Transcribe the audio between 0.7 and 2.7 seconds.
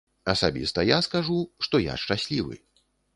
я скажу, што я шчаслівы.